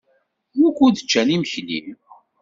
Wukud 0.57 0.95
ččan 1.05 1.29
imekli? 1.35 1.81